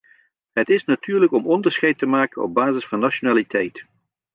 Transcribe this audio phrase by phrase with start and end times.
[0.53, 3.85] Het is natuurlijk om onderscheid te maken op basis van nationaliteit.